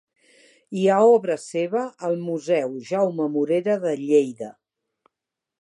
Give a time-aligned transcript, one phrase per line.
[0.79, 4.53] Hi ha obra seva al Museu Jaume Morera de Lleida.